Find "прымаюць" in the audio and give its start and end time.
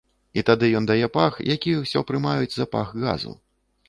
2.09-2.49